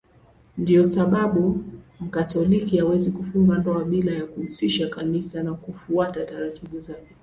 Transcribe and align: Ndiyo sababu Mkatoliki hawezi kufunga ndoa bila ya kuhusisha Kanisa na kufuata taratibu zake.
Ndiyo 0.57 0.83
sababu 0.83 1.63
Mkatoliki 1.99 2.77
hawezi 2.77 3.11
kufunga 3.11 3.55
ndoa 3.57 3.83
bila 3.83 4.11
ya 4.11 4.25
kuhusisha 4.25 4.89
Kanisa 4.89 5.43
na 5.43 5.53
kufuata 5.53 6.25
taratibu 6.25 6.79
zake. 6.79 7.15